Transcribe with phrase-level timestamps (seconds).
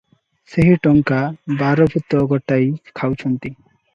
[0.53, 1.19] ସେହି ଟଙ୍କା
[1.59, 2.67] ବାର ଭୂତ ଗୋଟାଇ
[3.01, 3.53] ଖାଉଅଛନ୍ତି।